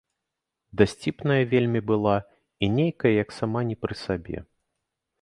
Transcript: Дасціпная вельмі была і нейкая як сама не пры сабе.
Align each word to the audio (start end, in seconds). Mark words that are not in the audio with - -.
Дасціпная 0.81 1.37
вельмі 1.53 1.81
была 1.93 2.17
і 2.65 2.73
нейкая 2.79 3.13
як 3.23 3.29
сама 3.41 3.59
не 3.71 3.75
пры 3.87 3.93
сабе. 4.05 4.37